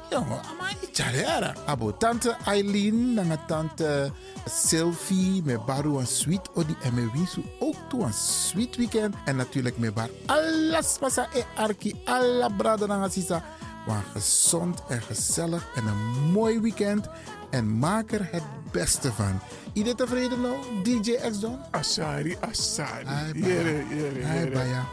Jongen, 0.10 0.39
ama 0.43 0.70
icharera. 0.82 1.54
Abo 1.66 1.98
tante 1.98 2.36
Eileen, 2.45 3.14
nanga 3.14 3.38
tante 3.48 4.12
Sylvie, 4.45 5.41
me 5.45 5.60
baru 5.60 5.98
een 6.00 6.08
sweet 6.08 6.50
odi 6.54 6.76
en 6.82 6.93
me 6.93 7.10
wisu 7.14 7.43
ook 7.60 7.76
toe 7.89 8.04
een 8.04 8.14
sweet 8.14 8.76
weekend. 8.76 9.16
En 9.26 9.36
natuurlijk 9.36 9.78
me 9.78 9.91
bar 9.91 10.10
alles 10.26 10.98
pasa 11.00 11.28
e 11.34 11.43
arki, 11.56 11.95
alla 12.06 12.50
brada 12.50 12.86
nanga 12.86 13.10
sisa. 13.10 13.43
Maar 13.88 14.04
gezond 14.14 14.82
en 14.89 15.02
gezellig 15.02 15.68
en 15.76 15.86
een 15.88 16.32
mooi 16.32 16.60
weekend. 16.60 17.08
En 17.50 17.80
maak 17.80 18.12
er 18.12 18.28
het 18.32 18.43
beste 18.72 19.12
van. 19.14 19.39
Iedereen 19.74 19.98
tevreden 19.98 20.41
nou, 20.41 20.56
DJ 20.84 21.12
X 21.32 21.39
Don? 21.39 21.60
Asari, 21.72 22.38
Asari. 22.39 23.06
Ai, 23.06 23.32
Jere, 23.34 23.64
baya. 23.64 23.95
jere, 23.95 24.26
Ai, 24.26 24.39
jere. 24.39 24.52
baya. 24.52 24.84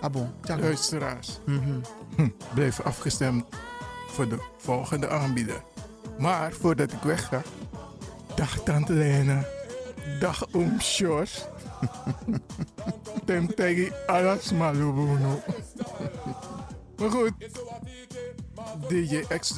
Abo, 0.00 0.28
tjaka. 0.42 0.60
Luisteraars, 0.62 1.38
Mhm. 1.44 1.78
hm, 2.16 2.28
blijf 2.54 2.80
afgestemd 2.80 3.44
voor 4.08 4.28
de 4.28 4.38
volgende 4.58 5.08
aanbieder. 5.08 5.62
Maar 6.18 6.52
voordat 6.52 6.92
ik 6.92 7.02
wegga, 7.02 7.42
dag 8.34 8.58
Tante 8.62 8.92
Lena, 8.92 9.44
dag 10.20 10.46
Oom 10.52 10.80
Sjors. 10.80 11.44
Tem 13.24 13.54
tegi 13.54 13.92
alas 14.06 14.52
malubuno. 14.52 15.42
Maar 16.96 17.10
goed, 17.10 17.32
DJ 18.88 19.30
X 19.30 19.52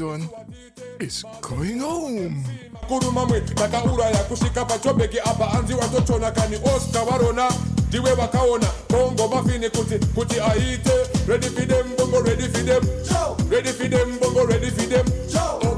is 1.00 1.24
going 1.40 1.80
home. 1.80 2.44
takauraya 3.54 4.16
kusvika 4.24 4.64
apa 5.20 5.50
watotona 5.74 6.30
kani 6.30 6.56
osta 6.76 7.04
varona 7.04 7.50
ndiwe 7.88 8.14
vakaona 8.14 8.66
bongo 8.90 9.28
mafini 9.28 9.70
kuti 9.70 9.98
kuti 10.14 10.40
aite. 10.40 10.92
Bongo 11.98 12.20
bongo 14.20 15.77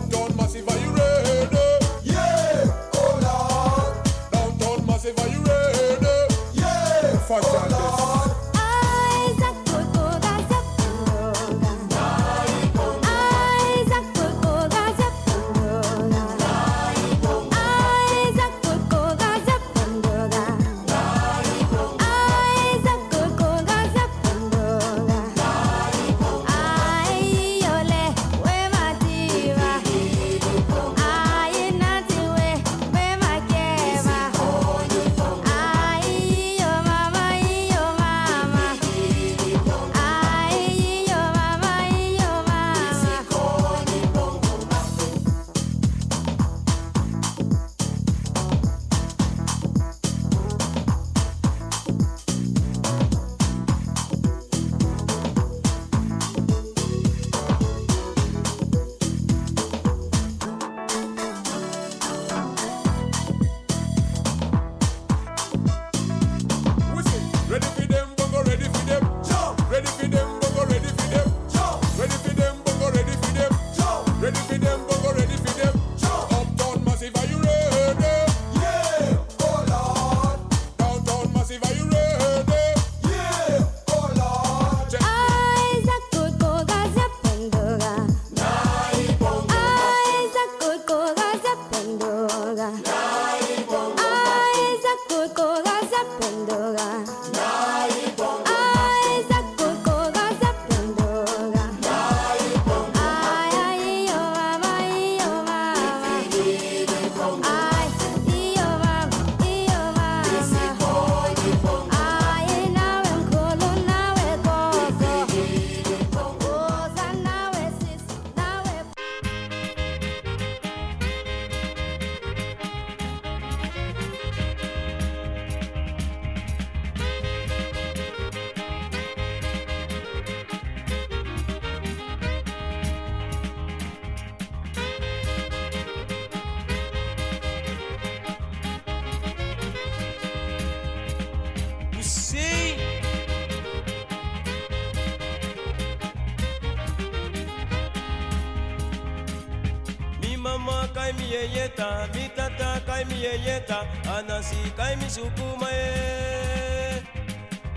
kai 151.11 151.19
mi 151.19 151.35
yeyeta, 151.35 152.09
mi 152.15 152.29
tata 152.37 152.81
kai 152.87 153.05
mi 153.05 153.17
yeyeta, 153.25 153.79
anasi 154.17 154.57
kai 154.77 154.97
mi 154.97 155.09
sukuma 155.11 155.69
e. 155.71 157.03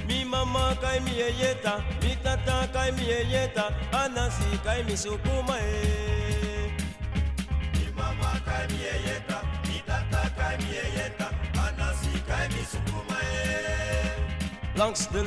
Mi 0.07 0.23
mama 0.23 0.77
kai 0.81 0.99
mi 0.99 1.11
yeyeta, 1.11 1.81
mi 2.01 2.15
tata 2.23 2.67
kai 2.73 2.91
mi 2.91 3.03
yeyeta, 3.09 3.65
anasi 3.91 4.63
kai 4.63 4.83
mi 4.83 4.93
sukuma 4.93 5.57
e. 5.57 6.71
Mi 7.73 7.85
mama 7.97 8.31
kai 8.45 8.67
mi 8.69 8.77
yeyeta, 8.85 9.37
mi 9.67 9.81
tata 9.87 10.21
kai 10.37 10.57
mi 10.57 10.69
yeyeta, 10.77 11.27
anasi 11.65 12.13
kai 12.27 12.47
mi 12.53 12.63
sukuma 12.71 13.17
e. 13.17 14.77
Langs 14.77 15.07
de. 15.07 15.23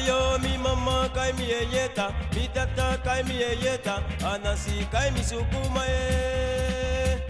Ayo 0.00 0.38
mi 0.40 0.56
mama 0.56 1.10
kai 1.14 1.32
mi 1.36 1.44
yeyeta, 1.44 2.08
mi 2.34 2.48
tata 2.54 2.96
kai 3.04 3.22
mi 3.28 3.34
yeyeta, 3.36 4.00
anasi 4.24 4.88
kai 4.90 5.10
mi 5.12 5.20
sukuma 5.20 5.82
e. 5.84 7.20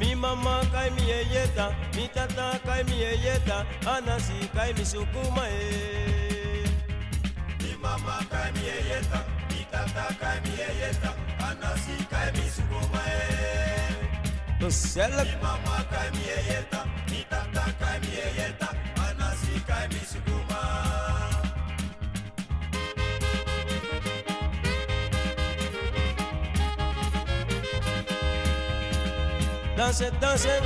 Mi 0.00 0.14
mama 0.14 0.60
kai 0.72 0.90
mi 0.90 1.02
yeyeta, 1.06 1.66
mi 1.94 2.08
tata 2.14 2.58
kai 2.66 2.82
mi 2.88 2.96
yeyeta, 3.04 3.64
anasi 3.86 4.34
kai 4.54 4.72
mi 4.74 4.82
sukuma 4.84 5.46
e. 5.46 6.66
Mi 7.62 7.70
mama 7.82 8.18
kai 8.30 8.50
mi 8.54 8.62
yeyeta, 8.66 9.18
mi 9.50 9.60
tata 9.70 10.06
kai 10.20 10.38
mi 10.44 10.52
yeyeta, 10.58 11.10
anasi 11.48 11.94
kai 12.10 12.28
mi 12.34 12.46
sukuma 12.56 13.02
e. 13.06 13.22
Mi 14.58 15.36
mama 15.42 15.76
kai 15.92 16.08
mi 16.14 16.22
yeyeta, 16.30 16.80
mi 17.10 17.20
tata 17.30 17.64
kai 17.80 17.96
mi 18.02 18.10
yeyeta, 18.18 18.61
Dansen. 30.22 30.62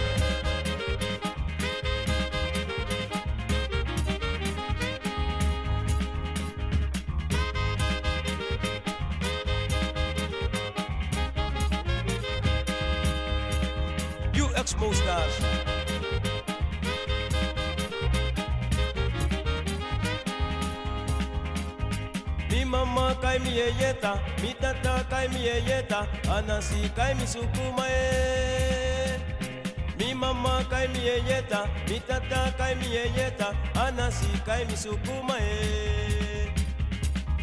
You 14.34 14.46
Exmo 14.60 14.92
stars. 14.94 15.40
Mama 22.66 23.16
kai 23.22 23.38
mi 23.38 23.50
yeyeta, 23.56 24.18
mi 24.42 24.52
tata 24.60 25.06
kai 25.08 25.28
mi 25.28 25.40
yeyeta, 25.46 26.00
anasi 26.36 26.90
kai 26.96 27.14
mi 27.14 27.24
sukuma 27.26 27.86
e. 27.88 28.65
Mi 29.98 30.14
mama 30.14 30.64
kai 30.70 30.86
mi 30.88 31.00
yeyeta, 31.08 31.60
mi 31.88 31.98
tata 32.08 32.52
kai 32.58 32.74
mi 32.74 32.86
yeyeta, 32.96 33.48
anasi 33.84 34.28
kai 34.46 34.64
mi 34.68 34.76
sukuma 34.76 35.36
e. 35.40 36.52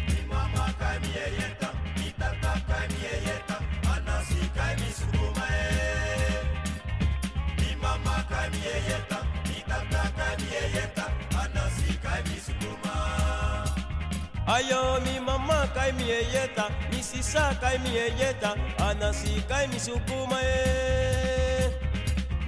Mi 0.08 0.20
mama 0.30 0.66
kai 0.80 0.96
mi 1.02 1.08
yeyeta, 1.18 1.68
mi 1.98 2.08
tata 2.20 2.52
kai 2.68 2.86
mi 2.92 2.98
yeyeta, 3.06 3.56
anasi 3.94 4.40
kai 4.56 4.74
mi 4.80 4.90
sukuma 4.98 5.44
e. 5.50 5.66
Mi 7.60 7.70
mama 7.82 8.16
kai 8.30 8.48
mi 8.52 8.60
yeyeta, 8.68 9.18
mi 9.48 9.58
tata 9.70 10.02
kai 10.18 10.34
mi 10.40 10.48
yeyeta, 10.56 11.04
anasi 11.42 11.90
kai 12.04 12.20
mi 12.28 12.36
sukuma. 12.46 12.94
Ayo 14.54 14.82
mi 15.04 15.14
mama 15.26 15.60
kai 15.74 15.90
mi 15.98 16.04
yeyeta, 16.12 16.64
mi 16.90 17.02
sisa 17.02 17.44
kai 17.60 17.76
mi 17.82 17.90
yeyeta, 17.98 18.50
anasi 18.88 19.42
kai 19.50 19.66
mi 19.66 19.78
sukuma 19.86 20.38
e. 20.42 21.23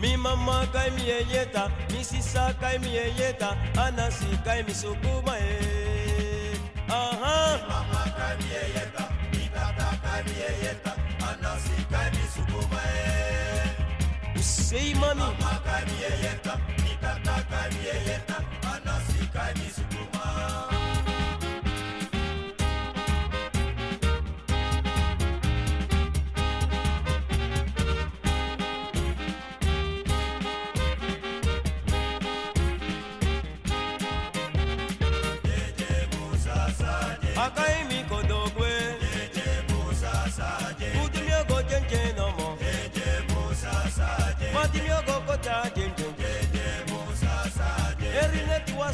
Mi 0.01 0.17
mama 0.17 0.67
kai 0.73 0.91
mi 0.91 1.03
yeta, 1.33 1.71
mi 1.93 2.03
sisa 2.05 2.55
kai 2.61 2.79
mi 2.79 2.91
yeta, 3.19 3.51
anasi 3.85 4.31
kai 4.45 4.63
mi 4.67 4.73
sukuma 4.75 5.35
e. 5.39 6.59
Aha. 6.89 7.37
Mi 7.57 7.69
mama 7.71 8.03
kai 8.19 8.35
mi 8.41 8.49
yeta, 8.77 9.05
mi 9.33 9.45
tata 9.55 9.89
kai 10.05 10.21
mi 10.27 10.35
yeta, 10.65 10.93
anasi 11.29 11.77
kai 11.93 12.09
mi 12.15 12.25
sukuma 12.35 12.81
e. 12.85 14.39
Usei 14.39 14.95
mami. 15.01 15.21
Mama 15.21 15.53
kai 15.67 15.83
mi 15.89 15.97
yeta, 16.25 16.55
mi 16.83 16.93
tata 17.03 17.37
kai 17.51 17.69
mi 17.75 17.83
yeta, 18.09 18.37
anasi 18.73 19.21
kai 19.35 19.53
mi 19.59 19.67
sukuma 19.77 19.86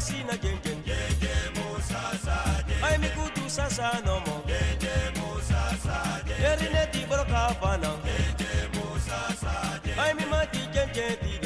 seen 0.03 0.29
again, 0.29 0.57
again. 0.57 0.83
I 2.83 2.97
make 2.97 3.15
good 3.15 3.33
to 3.35 3.49
Sasa 3.49 4.01
no 4.03 4.19
more. 4.25 4.43
Here 6.41 6.57
in 6.59 6.73
the 6.91 7.01
Brokavana. 7.09 7.91
I'm 9.97 10.19
in 10.19 10.29
mi 10.29 10.41
DJ, 10.51 10.77
DJ. 11.23 11.45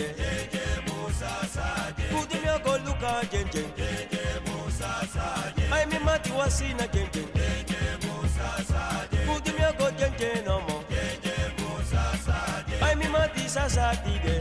Good 2.09 2.35
in 2.35 2.43
your 2.43 2.59
gold 2.59 2.85
look 2.85 3.03
at 3.03 3.31
Jenjen. 3.31 3.67
I'm 5.71 5.91
in 5.91 6.03
my 6.03 6.17
Tiwasina 6.17 6.87
Jenjen. 6.93 7.27
Good 9.27 9.47
in 9.47 9.61
your 9.61 9.73
gold 9.73 9.97
Jenjen 9.99 10.45
no 10.45 10.61
more. 10.61 10.83
I'm 12.81 13.01
in 13.01 13.11
sasa 13.11 13.27
Tisa 13.35 13.69
de. 14.03 14.36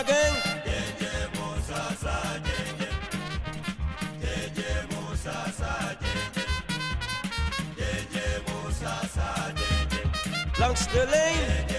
again. 0.00 0.34
JJ 0.66 1.04
Musa 1.36 1.80
sa 2.02 2.16
JJ. 2.44 2.82
JJ 4.20 4.60
Musa 4.92 5.36
sa 5.58 5.72
JJ. 6.02 6.36
JJ 7.78 8.16
Musa 8.48 8.94
sa 9.14 9.28
JJ. 9.56 9.94
Langs 10.60 10.86
de 10.92 11.02
lane. 11.06 11.75